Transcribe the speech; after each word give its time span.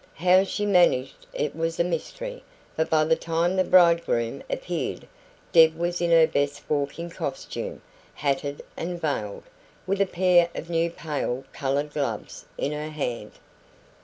How 0.15 0.43
she 0.45 0.65
managed 0.65 1.27
it 1.31 1.55
was 1.55 1.79
a 1.79 1.83
mystery, 1.83 2.41
but 2.75 2.89
by 2.89 3.03
the 3.03 3.15
time 3.15 3.55
the 3.55 3.63
bridegroom 3.63 4.41
appeared, 4.49 5.07
Deb 5.51 5.77
was 5.77 6.01
in 6.01 6.09
her 6.09 6.25
best 6.25 6.67
walking 6.67 7.11
costume, 7.11 7.83
hatted 8.15 8.63
and 8.75 8.99
veiled, 8.99 9.43
with 9.85 10.01
a 10.01 10.07
pair 10.07 10.49
of 10.55 10.71
new 10.71 10.89
pale 10.89 11.43
coloured 11.53 11.93
gloves 11.93 12.45
in 12.57 12.71
her 12.71 12.89
hand. 12.89 13.33